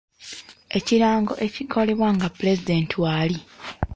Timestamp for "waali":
3.03-3.39